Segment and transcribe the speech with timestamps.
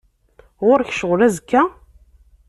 [0.65, 1.61] Ɣur-k ccɣel azekka?